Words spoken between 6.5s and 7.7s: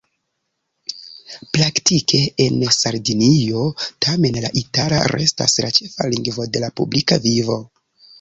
de la publika vivo.